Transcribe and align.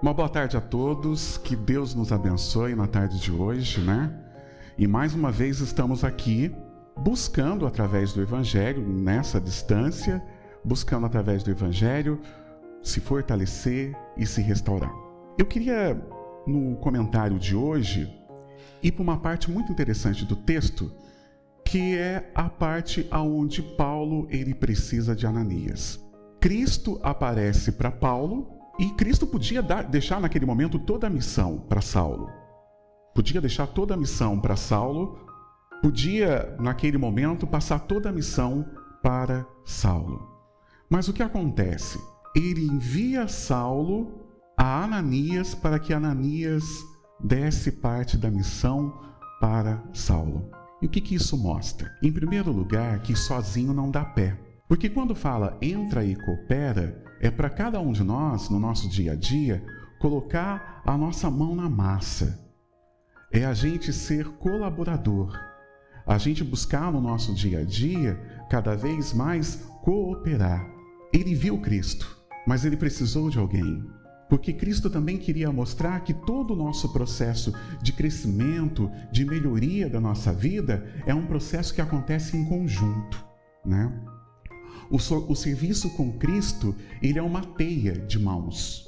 Uma 0.00 0.12
boa 0.12 0.28
tarde 0.28 0.58
a 0.58 0.60
todos, 0.60 1.38
que 1.38 1.56
Deus 1.56 1.94
nos 1.94 2.12
abençoe 2.12 2.74
na 2.74 2.86
tarde 2.86 3.18
de 3.18 3.32
hoje, 3.32 3.80
né? 3.80 4.12
E 4.76 4.86
mais 4.86 5.14
uma 5.14 5.32
vez 5.32 5.60
estamos 5.60 6.04
aqui 6.04 6.54
buscando 6.94 7.66
através 7.66 8.12
do 8.12 8.20
Evangelho, 8.20 8.86
nessa 8.86 9.40
distância, 9.40 10.22
buscando 10.62 11.06
através 11.06 11.42
do 11.42 11.50
Evangelho 11.50 12.20
se 12.82 13.00
fortalecer 13.00 13.96
e 14.18 14.26
se 14.26 14.42
restaurar. 14.42 14.92
Eu 15.38 15.46
queria, 15.46 15.98
no 16.46 16.76
comentário 16.76 17.38
de 17.38 17.56
hoje, 17.56 18.06
ir 18.82 18.92
para 18.92 19.02
uma 19.02 19.16
parte 19.16 19.50
muito 19.50 19.72
interessante 19.72 20.26
do 20.26 20.36
texto, 20.36 20.92
que 21.64 21.96
é 21.96 22.30
a 22.34 22.50
parte 22.50 23.08
aonde 23.10 23.62
Paulo 23.62 24.28
ele 24.30 24.54
precisa 24.54 25.16
de 25.16 25.26
Ananias. 25.26 25.98
Cristo 26.38 27.00
aparece 27.02 27.72
para 27.72 27.90
Paulo 27.90 28.55
e 28.78 28.90
Cristo 28.90 29.26
podia 29.26 29.62
dar, 29.62 29.84
deixar 29.84 30.20
naquele 30.20 30.44
momento 30.44 30.78
toda 30.78 31.06
a 31.06 31.10
missão 31.10 31.58
para 31.58 31.80
Saulo. 31.80 32.30
Podia 33.14 33.40
deixar 33.40 33.66
toda 33.66 33.94
a 33.94 33.96
missão 33.96 34.38
para 34.38 34.56
Saulo, 34.56 35.18
podia 35.82 36.54
naquele 36.60 36.98
momento 36.98 37.46
passar 37.46 37.80
toda 37.80 38.10
a 38.10 38.12
missão 38.12 38.66
para 39.02 39.46
Saulo. 39.64 40.28
Mas 40.90 41.08
o 41.08 41.12
que 41.12 41.22
acontece? 41.22 41.98
Ele 42.34 42.66
envia 42.66 43.26
Saulo 43.26 44.26
a 44.56 44.84
Ananias 44.84 45.54
para 45.54 45.78
que 45.78 45.92
Ananias 45.92 46.64
desse 47.18 47.72
parte 47.72 48.16
da 48.16 48.30
missão 48.30 49.00
para 49.40 49.82
Saulo. 49.92 50.50
E 50.82 50.86
o 50.86 50.88
que, 50.88 51.00
que 51.00 51.14
isso 51.14 51.36
mostra? 51.36 51.90
Em 52.02 52.12
primeiro 52.12 52.52
lugar, 52.52 53.00
que 53.00 53.16
sozinho 53.16 53.72
não 53.72 53.90
dá 53.90 54.04
pé. 54.04 54.38
Porque 54.68 54.88
quando 54.88 55.14
fala 55.14 55.56
entra 55.62 56.04
e 56.04 56.16
coopera, 56.16 57.02
é 57.20 57.30
para 57.30 57.48
cada 57.48 57.80
um 57.80 57.92
de 57.92 58.02
nós, 58.02 58.48
no 58.50 58.58
nosso 58.58 58.88
dia 58.88 59.12
a 59.12 59.14
dia, 59.14 59.64
colocar 59.98 60.82
a 60.84 60.96
nossa 60.96 61.30
mão 61.30 61.54
na 61.54 61.68
massa. 61.68 62.44
É 63.32 63.44
a 63.44 63.54
gente 63.54 63.92
ser 63.92 64.26
colaborador. 64.38 65.38
A 66.06 66.18
gente 66.18 66.44
buscar 66.44 66.92
no 66.92 67.00
nosso 67.00 67.34
dia 67.34 67.60
a 67.60 67.64
dia, 67.64 68.20
cada 68.48 68.76
vez 68.76 69.12
mais, 69.12 69.56
cooperar. 69.82 70.64
Ele 71.12 71.34
viu 71.34 71.60
Cristo, 71.60 72.16
mas 72.46 72.64
ele 72.64 72.76
precisou 72.76 73.30
de 73.30 73.38
alguém. 73.38 73.84
Porque 74.28 74.52
Cristo 74.52 74.90
também 74.90 75.16
queria 75.16 75.52
mostrar 75.52 76.00
que 76.00 76.12
todo 76.12 76.52
o 76.52 76.56
nosso 76.56 76.92
processo 76.92 77.52
de 77.80 77.92
crescimento, 77.92 78.90
de 79.12 79.24
melhoria 79.24 79.88
da 79.88 80.00
nossa 80.00 80.32
vida, 80.32 80.84
é 81.06 81.14
um 81.14 81.26
processo 81.26 81.72
que 81.72 81.80
acontece 81.80 82.36
em 82.36 82.44
conjunto, 82.44 83.24
né? 83.64 83.92
O, 84.90 84.96
o 84.96 85.36
serviço 85.36 85.90
com 85.90 86.12
Cristo, 86.12 86.74
ele 87.02 87.18
é 87.18 87.22
uma 87.22 87.42
teia 87.42 87.92
de 87.92 88.18
mãos. 88.18 88.86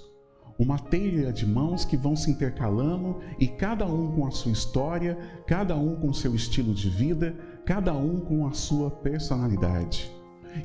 Uma 0.58 0.78
teia 0.78 1.32
de 1.32 1.46
mãos 1.46 1.84
que 1.84 1.96
vão 1.96 2.16
se 2.16 2.30
intercalando 2.30 3.20
e 3.38 3.46
cada 3.46 3.86
um 3.86 4.12
com 4.12 4.26
a 4.26 4.30
sua 4.30 4.52
história, 4.52 5.16
cada 5.46 5.76
um 5.76 5.96
com 5.96 6.12
seu 6.12 6.34
estilo 6.34 6.74
de 6.74 6.90
vida, 6.90 7.36
cada 7.64 7.94
um 7.94 8.20
com 8.20 8.46
a 8.46 8.52
sua 8.52 8.90
personalidade. 8.90 10.10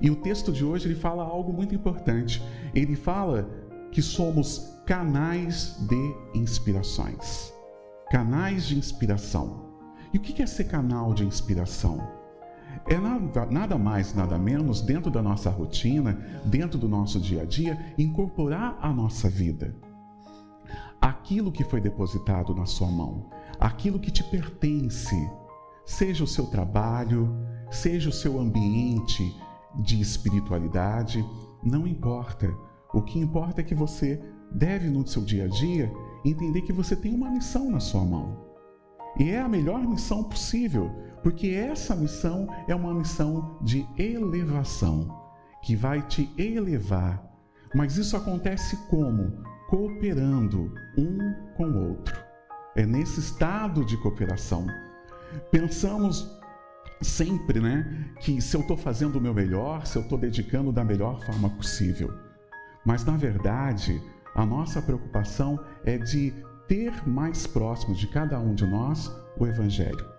E 0.02 0.09
o 0.09 0.16
texto 0.16 0.52
de 0.52 0.66
hoje 0.66 0.88
ele 0.88 0.95
fala 0.95 1.23
algo 1.23 1.54
muito 1.54 1.76
importante. 1.76 2.42
Ele 2.73 2.95
fala 2.95 3.50
que 3.92 4.02
somos 4.02 4.81
canais 4.86 5.78
de 5.88 6.39
inspirações. 6.39 7.54
Canais 8.09 8.66
de 8.66 8.78
inspiração. 8.78 9.73
E 10.14 10.17
o 10.17 10.22
que 10.22 10.42
é 10.42 10.45
ser 10.45 10.66
canal 10.66 11.14
de 11.14 11.26
inspiração? 11.26 12.22
É 12.88 12.97
nada, 12.97 13.45
nada 13.45 13.77
mais, 13.77 14.13
nada 14.13 14.38
menos, 14.38 14.81
dentro 14.81 15.09
da 15.09 15.21
nossa 15.21 15.49
rotina, 15.49 16.13
dentro 16.45 16.77
do 16.77 16.88
nosso 16.88 17.19
dia 17.19 17.43
a 17.43 17.45
dia, 17.45 17.93
incorporar 17.97 18.77
a 18.81 18.91
nossa 18.91 19.30
vida. 19.30 19.75
Aquilo 20.99 21.52
que 21.52 21.64
foi 21.64 21.81
depositado 21.81 22.53
na 22.55 22.65
sua 22.65 22.87
mão, 22.87 23.30
aquilo 23.59 23.99
que 23.99 24.11
te 24.11 24.23
pertence, 24.23 25.15
seja 25.86 26.23
o 26.23 26.27
seu 26.27 26.45
trabalho, 26.48 27.30
seja 27.70 28.09
o 28.09 28.14
seu 28.14 28.39
ambiente 28.39 29.36
de 29.81 29.99
espiritualidade, 29.99 31.25
não 31.64 31.87
importa. 31.87 32.53
O 32.93 33.02
que 33.02 33.19
importa 33.19 33.61
é 33.61 33.64
que 33.64 33.75
você 33.75 34.21
deve, 34.52 34.89
no 34.89 35.05
seu 35.08 35.23
dia 35.23 35.45
a 35.45 35.48
dia, 35.48 35.92
entender 36.23 36.61
que 36.61 36.71
você 36.71 36.95
tem 36.95 37.14
uma 37.14 37.30
missão 37.30 37.71
na 37.71 37.80
sua 37.80 38.05
mão. 38.05 38.37
E 39.19 39.30
é 39.30 39.42
a 39.42 39.49
melhor 39.49 39.81
missão 39.81 40.23
possível, 40.23 40.92
porque 41.23 41.48
essa 41.48 41.95
missão 41.95 42.48
é 42.67 42.76
uma 42.76 42.94
missão 42.94 43.58
de 43.61 43.88
elevação, 43.98 45.08
que 45.64 45.76
vai 45.76 46.02
te 46.02 46.30
elevar. 46.38 47.23
Mas 47.73 47.95
isso 47.98 48.17
acontece 48.17 48.76
como? 48.89 49.42
Cooperando 49.70 50.72
um 50.98 51.17
com 51.56 51.66
o 51.66 51.89
outro. 51.89 52.22
É 52.76 52.86
nesse 52.86 53.22
estado 53.22 53.86
de 53.86 53.95
cooperação. 53.98 54.67
Pensamos 55.50 56.39
sempre, 57.02 57.60
né, 57.60 58.11
que 58.20 58.42
se 58.42 58.55
eu 58.55 58.61
estou 58.61 58.78
fazendo 58.78 59.17
o 59.17 59.22
meu 59.22 59.34
melhor, 59.34 59.88
se 59.88 59.98
eu 59.98 60.02
estou 60.02 60.17
dedicando 60.17 60.72
da 60.72 60.84
melhor 60.84 61.23
forma 61.26 61.50
possível. 61.50 62.14
Mas 62.86 63.05
na 63.05 63.16
verdade, 63.16 64.02
a 64.36 64.45
nossa 64.45 64.82
preocupação 64.82 65.60
é 65.86 65.98
de 65.98 66.34
ter 66.67 67.08
mais 67.08 67.48
próximo 67.48 67.95
de 67.95 68.08
cada 68.08 68.40
um 68.40 68.54
de 68.54 68.66
nós 68.66 69.11
o 69.38 69.48
Evangelho. 69.48 70.12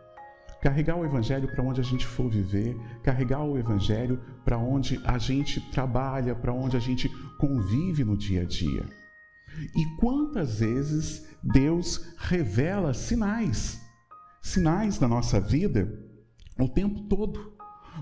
Carregar 0.65 0.97
o 0.97 1.05
Evangelho 1.05 1.47
para 1.47 1.63
onde 1.63 1.79
a 1.79 1.85
gente 1.85 2.07
for 2.07 2.27
viver, 2.31 2.75
carregar 3.03 3.45
o 3.45 3.59
Evangelho 3.59 4.19
para 4.47 4.57
onde 4.57 4.99
a 5.05 5.19
gente 5.19 5.61
trabalha, 5.71 6.35
para 6.35 6.55
onde 6.55 6.75
a 6.75 6.81
gente 6.81 7.07
convive 7.37 8.03
no 8.03 8.17
dia 8.17 8.41
a 8.41 8.45
dia. 8.47 8.83
E 9.77 9.97
quantas 10.01 10.61
vezes 10.61 11.29
Deus 11.43 12.15
revela 12.17 12.95
sinais, 12.95 13.79
sinais 14.41 14.99
na 14.99 15.07
nossa 15.07 15.39
vida 15.39 16.03
o 16.59 16.67
tempo 16.67 17.03
todo. 17.11 17.53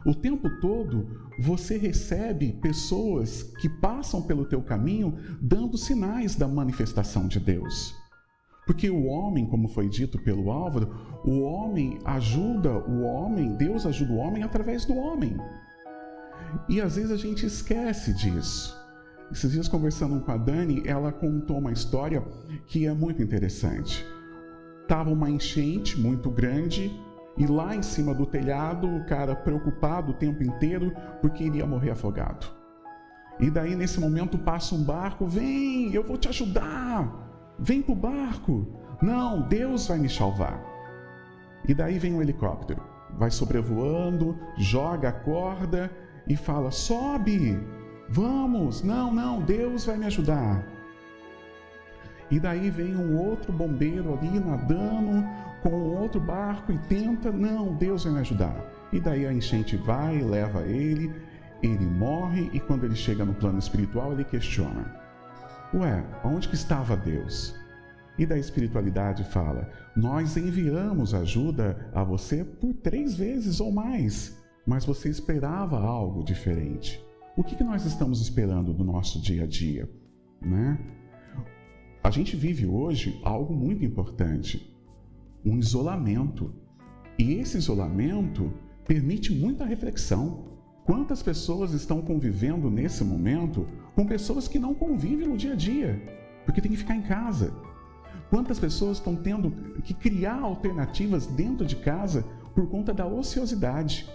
O 0.07 0.15
tempo 0.15 0.49
todo 0.61 1.33
você 1.41 1.77
recebe 1.77 2.53
pessoas 2.63 3.43
que 3.61 3.69
passam 3.69 4.23
pelo 4.23 4.45
teu 4.45 4.63
caminho 4.63 5.19
dando 5.43 5.77
sinais 5.77 6.37
da 6.37 6.47
manifestação 6.47 7.27
de 7.27 7.41
Deus. 7.41 8.01
Porque 8.73 8.89
o 8.89 9.05
homem, 9.05 9.45
como 9.45 9.69
foi 9.69 9.87
dito 9.87 10.19
pelo 10.19 10.51
Álvaro, 10.51 10.97
o 11.27 11.43
homem 11.43 11.99
ajuda 12.07 12.71
o 12.71 13.03
homem, 13.03 13.55
Deus 13.55 13.85
ajuda 13.85 14.15
o 14.15 14.17
homem 14.17 14.43
através 14.43 14.87
do 14.87 14.97
homem. 14.97 15.37
E 16.71 16.81
às 16.81 16.97
vezes 16.97 17.11
a 17.11 17.19
gente 17.19 17.45
esquece 17.45 18.15
disso. 18.15 18.75
Esses 19.31 19.53
dias 19.53 19.69
conversando 19.69 20.19
com 20.21 20.33
a 20.33 20.39
Dani, 20.39 20.83
ela 20.87 21.13
contou 21.13 21.59
uma 21.59 21.71
história 21.71 22.25
que 22.67 22.87
é 22.87 22.95
muito 22.95 23.23
interessante. 23.23 24.07
Tava 24.89 25.11
uma 25.11 25.29
enchente 25.29 26.01
muito 26.01 26.31
grande 26.31 26.91
e 27.37 27.47
lá 27.47 27.77
em 27.77 27.83
cima 27.83 28.15
do 28.15 28.25
telhado 28.25 28.89
o 28.89 29.05
cara 29.05 29.37
preocupado 29.37 30.13
o 30.13 30.15
tempo 30.15 30.43
inteiro 30.43 30.95
porque 31.21 31.45
iria 31.45 31.67
morrer 31.67 31.91
afogado. 31.91 32.47
E 33.39 33.51
daí 33.51 33.77
nesse 33.77 34.01
momento 34.01 34.39
passa 34.39 34.75
um 34.75 34.83
barco, 34.83 35.27
vem, 35.27 35.93
eu 35.93 36.03
vou 36.03 36.17
te 36.17 36.31
ajudar. 36.31 37.32
Vem 37.59 37.83
para 37.83 37.93
o 37.93 37.97
barco. 37.97 38.67
Não, 39.01 39.43
Deus 39.43 39.87
vai 39.87 39.99
me 39.99 40.09
salvar. 40.09 40.63
E 41.69 41.75
daí 41.75 41.99
vem 41.99 42.15
um 42.15 42.23
helicóptero, 42.23 42.83
vai 43.17 43.31
sobrevoando, 43.31 44.37
joga 44.57 45.11
a 45.11 45.13
corda 45.13 45.91
e 46.27 46.37
fala: 46.37 46.71
sobe, 46.71 47.59
vamos, 48.09 48.83
não, 48.83 49.13
não, 49.13 49.41
Deus 49.41 49.85
vai 49.85 49.97
me 49.97 50.07
ajudar. 50.07 50.65
E 52.31 52.41
daí 52.41 52.71
vem 52.71 52.97
um 52.97 53.19
outro 53.19 53.53
bombeiro 53.53 54.19
ali 54.19 54.41
nadando 54.41 55.25
com 55.63 55.71
outro 55.71 56.21
barco 56.21 56.73
e 56.73 56.79
tenta: 56.79 57.31
não, 57.31 57.75
Deus 57.75 58.05
vai 58.05 58.15
me 58.15 58.21
ajudar. 58.21 58.57
E 58.93 59.01
daí 59.01 59.27
a 59.27 59.33
enchente 59.33 59.77
vai, 59.77 60.21
leva 60.21 60.63
ele, 60.63 61.13
ele 61.63 61.87
morre 61.87 62.51
e 62.53 62.61
quando 62.61 62.85
ele 62.85 62.97
chega 62.97 63.25
no 63.25 63.35
plano 63.35 63.59
espiritual 63.59 64.13
ele 64.13 64.25
questiona: 64.25 65.02
Ué, 65.75 66.05
onde 66.23 66.49
que 66.49 66.55
estava 66.55 66.95
Deus? 66.95 67.55
E 68.19 68.27
da 68.27 68.37
espiritualidade 68.37 69.25
fala: 69.25 69.71
Nós 69.97 70.37
enviamos 70.37 71.15
ajuda 71.15 71.91
a 71.95 72.05
você 72.05 72.45
por 72.45 72.75
três 72.75 73.15
vezes 73.15 73.59
ou 73.59 73.73
mais, 73.73 74.39
mas 74.67 74.85
você 74.85 75.09
esperava 75.09 75.81
algo 75.81 76.23
diferente. 76.23 77.03
O 77.39 77.43
que, 77.43 77.57
que 77.57 77.65
nós 77.65 77.87
estamos 77.87 78.21
esperando 78.21 78.75
do 78.75 78.85
nosso 78.85 79.19
dia 79.23 79.45
a 79.45 79.47
dia? 79.47 79.89
Né? 80.43 80.79
A 82.05 82.11
gente 82.11 82.37
vive 82.37 82.67
hoje 82.67 83.19
algo 83.25 83.55
muito 83.55 83.83
importante: 83.83 84.77
um 85.43 85.57
isolamento. 85.57 86.53
E 87.19 87.35
esse 87.35 87.57
isolamento 87.57 88.53
permite 88.87 89.33
muita 89.33 89.65
reflexão. 89.65 90.53
Quantas 90.85 91.23
pessoas 91.23 91.73
estão 91.73 92.03
convivendo 92.03 92.69
nesse 92.71 93.05
momento 93.05 93.67
com 93.95 94.07
pessoas 94.07 94.49
que 94.49 94.59
não 94.59 94.75
convivem 94.75 95.29
no 95.29 95.37
dia 95.37 95.53
a 95.53 95.57
dia, 95.57 96.03
porque 96.45 96.61
tem 96.61 96.73
que 96.73 96.77
ficar 96.77 96.97
em 96.97 97.03
casa? 97.03 97.55
Quantas 98.29 98.59
pessoas 98.59 98.97
estão 98.97 99.15
tendo 99.15 99.51
que 99.83 99.95
criar 99.95 100.41
alternativas 100.41 101.27
dentro 101.27 101.65
de 101.65 101.77
casa 101.77 102.25
por 102.55 102.69
conta 102.69 102.93
da 102.93 103.07
ociosidade? 103.07 104.09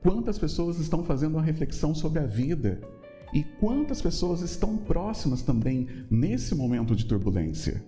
Quantas 0.00 0.38
pessoas 0.38 0.78
estão 0.78 1.02
fazendo 1.02 1.34
uma 1.34 1.42
reflexão 1.42 1.94
sobre 1.94 2.20
a 2.20 2.26
vida 2.26 2.80
e 3.32 3.42
quantas 3.42 4.00
pessoas 4.00 4.40
estão 4.40 4.76
próximas 4.76 5.42
também 5.42 5.86
nesse 6.10 6.54
momento 6.54 6.94
de 6.94 7.04
turbulência. 7.04 7.84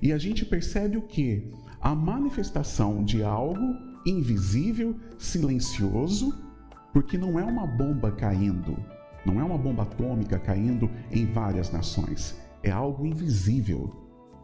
E 0.00 0.12
a 0.12 0.18
gente 0.18 0.44
percebe 0.44 0.96
o 0.96 1.02
que? 1.02 1.50
A 1.80 1.94
manifestação 1.94 3.02
de 3.02 3.22
algo 3.22 3.74
invisível, 4.06 4.96
silencioso, 5.18 6.47
porque 6.92 7.18
não 7.18 7.38
é 7.38 7.44
uma 7.44 7.66
bomba 7.66 8.10
caindo, 8.12 8.76
não 9.24 9.40
é 9.40 9.44
uma 9.44 9.58
bomba 9.58 9.82
atômica 9.82 10.38
caindo 10.38 10.90
em 11.10 11.26
várias 11.26 11.70
nações, 11.70 12.40
é 12.62 12.70
algo 12.70 13.06
invisível, 13.06 13.94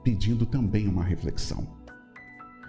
pedindo 0.03 0.45
também 0.45 0.87
uma 0.89 1.03
reflexão. 1.03 1.67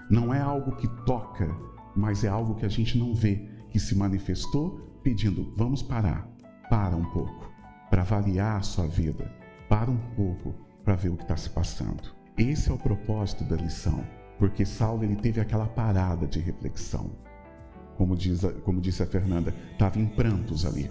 Não 0.09 0.33
é 0.33 0.39
algo 0.39 0.75
que 0.75 0.87
toca, 1.05 1.49
mas 1.95 2.23
é 2.23 2.27
algo 2.27 2.55
que 2.55 2.65
a 2.65 2.69
gente 2.69 2.97
não 2.97 3.13
vê, 3.13 3.47
que 3.69 3.79
se 3.79 3.95
manifestou 3.95 4.79
pedindo: 5.03 5.53
vamos 5.55 5.81
parar, 5.81 6.27
para 6.69 6.95
um 6.95 7.05
pouco, 7.05 7.51
para 7.89 8.01
avaliar 8.01 8.57
a 8.57 8.61
sua 8.61 8.87
vida, 8.87 9.31
para 9.67 9.89
um 9.89 9.97
pouco, 10.15 10.53
para 10.83 10.95
ver 10.95 11.09
o 11.09 11.17
que 11.17 11.23
está 11.23 11.35
se 11.35 11.49
passando. 11.49 12.15
Esse 12.37 12.69
é 12.69 12.73
o 12.73 12.77
propósito 12.77 13.43
da 13.43 13.55
lição, 13.55 14.05
porque 14.37 14.65
Saulo 14.65 15.03
ele 15.03 15.15
teve 15.15 15.39
aquela 15.39 15.67
parada 15.67 16.27
de 16.27 16.39
reflexão. 16.39 17.11
Como, 17.97 18.15
diz, 18.15 18.41
como 18.63 18.81
disse 18.81 19.01
a 19.03 19.05
Fernanda, 19.05 19.53
estava 19.71 19.99
em 19.99 20.05
prantos 20.05 20.65
ali. 20.65 20.89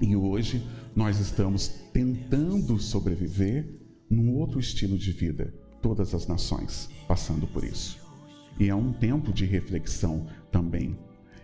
E 0.00 0.14
hoje 0.14 0.66
nós 0.94 1.18
estamos 1.18 1.68
tentando 1.92 2.78
sobreviver 2.78 3.68
num 4.08 4.34
outro 4.34 4.58
estilo 4.58 4.96
de 4.96 5.12
vida, 5.12 5.52
todas 5.82 6.14
as 6.14 6.26
nações 6.26 6.88
passando 7.06 7.46
por 7.46 7.64
isso. 7.64 7.98
E 8.58 8.68
é 8.68 8.74
um 8.74 8.92
tempo 8.92 9.32
de 9.32 9.44
reflexão 9.44 10.26
também. 10.50 10.98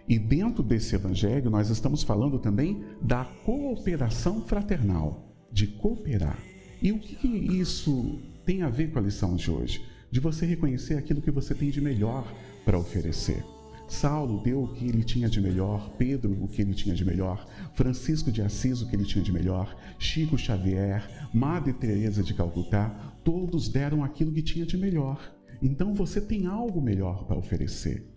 E 0.09 0.19
dentro 0.19 0.63
desse 0.63 0.95
evangelho, 0.95 1.51
nós 1.51 1.71
estamos 1.71 2.03
falando 2.03 2.39
também 2.39 2.85
da 3.01 3.25
cooperação 3.25 4.43
fraternal, 4.43 5.35
de 5.51 5.67
cooperar. 5.67 6.39
E 6.83 6.93
o 6.93 6.99
que 6.99 7.27
isso 7.27 8.19
tem 8.45 8.63
a 8.63 8.69
ver 8.69 8.93
com 8.93 8.99
a 8.99 9.03
lição 9.03 9.35
de 9.35 9.51
hoje? 9.51 9.85
De 10.11 10.21
você 10.21 10.45
reconhecer 10.45 10.95
aquilo 10.95 11.23
que 11.23 11.31
você 11.31 11.55
tem 11.55 11.71
de 11.71 11.81
melhor 11.81 12.31
para 12.65 12.79
oferecer. 12.79 13.43
Saulo 13.87 14.43
deu 14.43 14.63
o 14.63 14.69
que 14.73 14.87
ele 14.87 15.05
tinha 15.05 15.29
de 15.29 15.41
melhor, 15.41 15.91
Pedro 15.99 16.37
o 16.43 16.49
que 16.49 16.63
ele 16.63 16.75
tinha 16.75 16.95
de 16.95 17.05
melhor, 17.05 17.47
Francisco 17.75 18.33
de 18.33 18.43
Assis 18.43 18.81
o 18.81 18.89
que 18.89 18.97
ele 18.97 19.05
tinha 19.05 19.23
de 19.23 19.33
melhor, 19.33 19.77
Chico 19.99 20.39
Xavier, 20.39 21.29
Madre 21.33 21.73
Teresa 21.73 22.23
de 22.23 22.35
Calcutá, 22.35 22.89
todos 23.23 23.69
deram 23.69 24.03
aquilo 24.03 24.33
que 24.33 24.43
tinha 24.43 24.67
de 24.67 24.77
melhor. 24.77 25.35
Então 25.63 25.95
você 25.95 26.21
tem 26.21 26.47
algo 26.47 26.81
melhor 26.81 27.25
para 27.25 27.39
oferecer. 27.39 28.11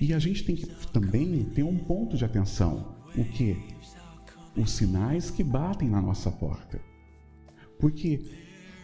E 0.00 0.14
a 0.14 0.18
gente 0.18 0.44
tem 0.44 0.56
que 0.56 0.66
também 0.92 1.44
ter 1.54 1.62
um 1.62 1.78
ponto 1.78 2.16
de 2.16 2.24
atenção. 2.24 2.94
O 3.16 3.24
que? 3.24 3.56
Os 4.56 4.70
sinais 4.70 5.30
que 5.30 5.44
batem 5.44 5.88
na 5.88 6.00
nossa 6.00 6.30
porta. 6.30 6.80
Porque 7.78 8.20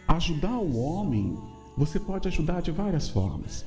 ajudar 0.07 0.57
o 0.57 0.77
homem, 0.77 1.35
você 1.77 1.99
pode 1.99 2.27
ajudar 2.27 2.61
de 2.61 2.71
várias 2.71 3.09
formas. 3.09 3.65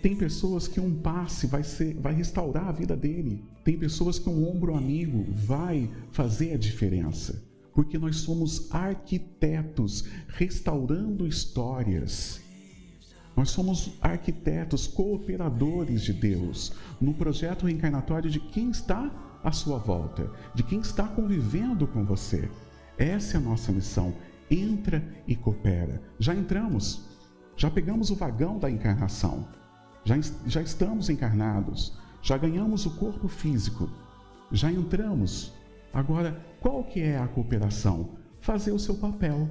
Tem 0.00 0.14
pessoas 0.14 0.68
que 0.68 0.78
um 0.78 0.94
passe 0.94 1.46
vai, 1.46 1.64
ser, 1.64 1.94
vai 1.94 2.14
restaurar 2.14 2.68
a 2.68 2.72
vida 2.72 2.96
dele. 2.96 3.44
Tem 3.64 3.76
pessoas 3.76 4.18
que 4.18 4.28
um 4.28 4.48
ombro 4.48 4.76
amigo 4.76 5.26
vai 5.32 5.90
fazer 6.12 6.54
a 6.54 6.58
diferença. 6.58 7.42
Porque 7.74 7.98
nós 7.98 8.16
somos 8.16 8.72
arquitetos 8.72 10.04
restaurando 10.28 11.26
histórias. 11.26 12.40
Nós 13.36 13.50
somos 13.50 13.98
arquitetos, 14.00 14.86
cooperadores 14.86 16.02
de 16.02 16.12
Deus 16.12 16.72
no 17.00 17.14
projeto 17.14 17.66
reencarnatório 17.66 18.30
de 18.30 18.40
quem 18.40 18.70
está 18.70 19.40
à 19.42 19.52
sua 19.52 19.78
volta, 19.78 20.30
de 20.54 20.62
quem 20.62 20.80
está 20.80 21.08
convivendo 21.08 21.86
com 21.86 22.04
você. 22.04 22.48
Essa 22.96 23.36
é 23.36 23.38
a 23.38 23.42
nossa 23.42 23.72
missão. 23.72 24.14
Entra 24.50 25.04
e 25.26 25.36
coopera. 25.36 26.00
Já 26.18 26.34
entramos, 26.34 27.04
já 27.56 27.70
pegamos 27.70 28.10
o 28.10 28.16
vagão 28.16 28.58
da 28.58 28.70
encarnação 28.70 29.46
já, 30.08 30.16
já 30.46 30.62
estamos 30.62 31.10
encarnados, 31.10 31.92
já 32.22 32.38
ganhamos 32.38 32.86
o 32.86 32.90
corpo 32.96 33.28
físico, 33.28 33.90
já 34.50 34.72
entramos. 34.72 35.52
Agora, 35.92 36.42
qual 36.60 36.82
que 36.82 37.00
é 37.00 37.18
a 37.18 37.28
cooperação? 37.28 38.16
Fazer 38.40 38.72
o 38.72 38.78
seu 38.78 38.94
papel. 38.94 39.50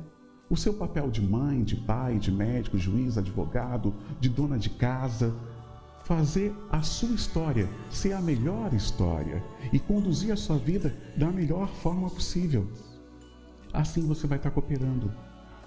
O 0.50 0.56
seu 0.56 0.74
papel 0.74 1.12
de 1.12 1.22
mãe, 1.22 1.64
de 1.64 1.76
pai, 1.76 2.18
de 2.18 2.32
médico, 2.32 2.78
juiz, 2.78 3.18
advogado, 3.18 3.94
de 4.20 4.30
dona 4.30 4.58
de 4.58 4.70
casa. 4.72 5.36
Fazer 6.06 6.56
a 6.72 6.82
sua 6.82 7.14
história 7.14 7.70
ser 7.92 8.14
a 8.14 8.22
melhor 8.22 8.74
história 8.74 9.44
e 9.74 9.78
conduzir 9.78 10.32
a 10.32 10.38
sua 10.38 10.58
vida 10.58 10.96
da 11.18 11.28
melhor 11.28 11.68
forma 11.68 12.10
possível. 12.10 12.68
Assim 13.74 14.08
você 14.08 14.26
vai 14.26 14.38
estar 14.38 14.52
cooperando, 14.52 15.14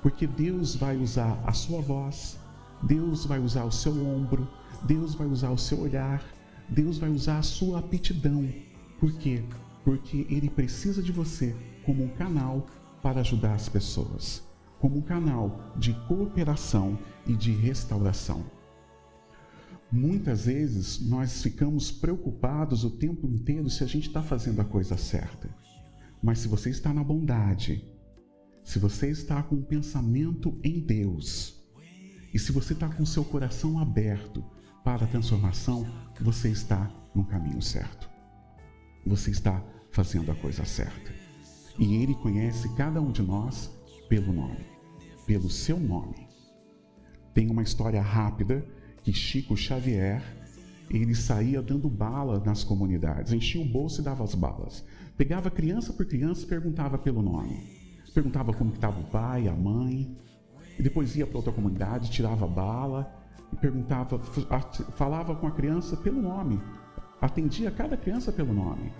porque 0.02 0.26
Deus 0.26 0.74
vai 0.74 0.96
usar 0.96 1.38
a 1.46 1.52
sua 1.52 1.82
voz, 1.82 2.40
Deus 2.82 3.26
vai 3.26 3.38
usar 3.38 3.64
o 3.64 3.72
seu 3.72 3.92
ombro, 3.92 4.48
Deus 4.84 5.14
vai 5.14 5.26
usar 5.26 5.50
o 5.50 5.58
seu 5.58 5.80
olhar, 5.80 6.24
Deus 6.68 6.98
vai 6.98 7.10
usar 7.10 7.38
a 7.38 7.42
sua 7.42 7.78
aptidão. 7.78 8.48
Por 8.98 9.12
quê? 9.12 9.42
Porque 9.84 10.26
Ele 10.30 10.48
precisa 10.48 11.02
de 11.02 11.12
você 11.12 11.54
como 11.84 12.04
um 12.04 12.08
canal 12.08 12.66
para 13.02 13.20
ajudar 13.20 13.54
as 13.54 13.68
pessoas, 13.68 14.42
como 14.78 14.98
um 14.98 15.02
canal 15.02 15.72
de 15.76 15.92
cooperação 16.06 16.98
e 17.26 17.34
de 17.34 17.52
restauração. 17.52 18.44
Muitas 19.92 20.44
vezes 20.44 21.00
nós 21.00 21.42
ficamos 21.42 21.90
preocupados 21.90 22.84
o 22.84 22.90
tempo 22.90 23.26
inteiro 23.26 23.68
se 23.68 23.82
a 23.82 23.86
gente 23.86 24.06
está 24.06 24.22
fazendo 24.22 24.60
a 24.60 24.64
coisa 24.64 24.96
certa. 24.96 25.50
Mas 26.22 26.38
se 26.38 26.48
você 26.48 26.70
está 26.70 26.94
na 26.94 27.02
bondade, 27.02 27.84
se 28.62 28.78
você 28.78 29.10
está 29.10 29.42
com 29.42 29.56
o 29.56 29.58
um 29.58 29.62
pensamento 29.62 30.56
em 30.62 30.78
Deus, 30.78 31.59
e 32.32 32.38
se 32.38 32.52
você 32.52 32.72
está 32.72 32.88
com 32.88 33.04
seu 33.04 33.24
coração 33.24 33.78
aberto 33.78 34.44
para 34.84 35.04
a 35.04 35.08
transformação, 35.08 35.86
você 36.20 36.50
está 36.50 36.90
no 37.14 37.24
caminho 37.24 37.60
certo. 37.60 38.08
Você 39.06 39.30
está 39.30 39.62
fazendo 39.90 40.30
a 40.30 40.34
coisa 40.34 40.64
certa. 40.64 41.12
E 41.78 41.96
Ele 41.96 42.14
conhece 42.14 42.68
cada 42.76 43.00
um 43.00 43.10
de 43.10 43.22
nós 43.22 43.70
pelo 44.08 44.32
nome, 44.32 44.66
pelo 45.26 45.50
seu 45.50 45.78
nome. 45.78 46.28
Tem 47.34 47.50
uma 47.50 47.62
história 47.62 48.02
rápida 48.02 48.64
que 49.02 49.12
Chico 49.12 49.56
Xavier 49.56 50.22
ele 50.90 51.14
saía 51.14 51.62
dando 51.62 51.88
bala 51.88 52.42
nas 52.44 52.64
comunidades, 52.64 53.32
enchia 53.32 53.60
o 53.60 53.64
bolso 53.64 54.00
e 54.00 54.04
dava 54.04 54.24
as 54.24 54.34
balas. 54.34 54.84
Pegava 55.16 55.50
criança 55.50 55.92
por 55.92 56.04
criança 56.04 56.42
e 56.42 56.48
perguntava 56.48 56.98
pelo 56.98 57.22
nome. 57.22 57.62
Perguntava 58.12 58.52
como 58.52 58.74
estava 58.74 59.00
o 59.00 59.04
pai, 59.04 59.46
a 59.46 59.54
mãe. 59.54 60.16
E 60.80 60.82
depois 60.82 61.14
ia 61.14 61.26
para 61.26 61.36
outra 61.36 61.52
comunidade, 61.52 62.10
tirava 62.10 62.46
bala 62.46 63.14
e 63.52 63.56
perguntava, 63.56 64.18
falava 64.94 65.36
com 65.36 65.46
a 65.46 65.50
criança 65.50 65.94
pelo 65.94 66.22
nome, 66.22 66.58
atendia 67.20 67.70
cada 67.70 67.98
criança 67.98 68.32
pelo 68.32 68.54
nome. 68.54 68.90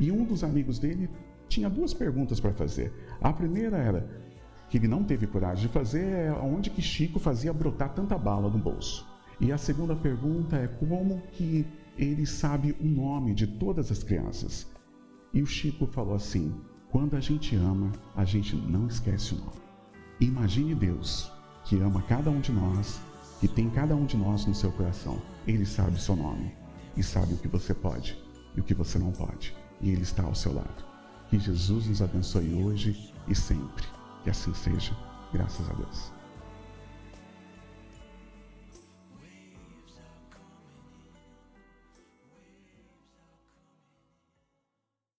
E 0.00 0.10
um 0.10 0.24
dos 0.24 0.42
amigos 0.42 0.80
dele 0.80 1.08
tinha 1.48 1.70
duas 1.70 1.94
perguntas 1.94 2.40
para 2.40 2.52
fazer. 2.52 2.92
A 3.20 3.32
primeira 3.32 3.76
era 3.76 4.10
que 4.68 4.78
ele 4.78 4.88
não 4.88 5.04
teve 5.04 5.28
coragem 5.28 5.68
de 5.68 5.72
fazer 5.72 6.12
é 6.12 6.32
onde 6.32 6.70
que 6.70 6.82
Chico 6.82 7.20
fazia 7.20 7.52
brotar 7.52 7.94
tanta 7.94 8.18
bala 8.18 8.50
no 8.50 8.58
bolso. 8.58 9.06
E 9.40 9.52
a 9.52 9.58
segunda 9.58 9.94
pergunta 9.94 10.56
é 10.56 10.66
como 10.66 11.22
que 11.34 11.64
ele 11.96 12.26
sabe 12.26 12.74
o 12.80 12.84
nome 12.84 13.32
de 13.32 13.46
todas 13.46 13.92
as 13.92 14.02
crianças. 14.02 14.66
E 15.32 15.40
o 15.40 15.46
Chico 15.46 15.86
falou 15.86 16.16
assim: 16.16 16.52
quando 16.90 17.14
a 17.14 17.20
gente 17.20 17.54
ama, 17.54 17.92
a 18.16 18.24
gente 18.24 18.56
não 18.56 18.88
esquece 18.88 19.34
o 19.34 19.38
nome. 19.38 19.67
Imagine 20.20 20.74
Deus 20.74 21.30
que 21.64 21.78
ama 21.80 22.02
cada 22.02 22.30
um 22.30 22.40
de 22.40 22.50
nós 22.50 23.00
que 23.40 23.46
tem 23.46 23.70
cada 23.70 23.94
um 23.94 24.04
de 24.04 24.16
nós 24.16 24.44
no 24.46 24.54
seu 24.54 24.72
coração. 24.72 25.20
Ele 25.46 25.64
sabe 25.64 25.96
o 25.96 26.00
seu 26.00 26.16
nome 26.16 26.52
e 26.96 27.02
sabe 27.02 27.34
o 27.34 27.38
que 27.38 27.46
você 27.46 27.72
pode 27.72 28.18
e 28.56 28.60
o 28.60 28.64
que 28.64 28.74
você 28.74 28.98
não 28.98 29.12
pode. 29.12 29.54
E 29.80 29.90
Ele 29.90 30.02
está 30.02 30.24
ao 30.24 30.34
seu 30.34 30.52
lado. 30.52 30.84
Que 31.30 31.38
Jesus 31.38 31.86
nos 31.86 32.02
abençoe 32.02 32.52
hoje 32.64 33.14
e 33.28 33.34
sempre. 33.34 33.86
Que 34.24 34.30
assim 34.30 34.52
seja. 34.54 34.96
Graças 35.32 35.70
a 35.70 35.74
Deus. 35.74 36.17